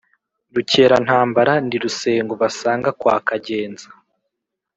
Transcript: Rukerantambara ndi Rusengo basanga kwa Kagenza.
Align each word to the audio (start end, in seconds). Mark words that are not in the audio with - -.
Rukerantambara 0.53 1.53
ndi 1.65 1.77
Rusengo 1.83 2.33
basanga 2.41 2.89
kwa 2.99 3.15
Kagenza. 3.27 3.87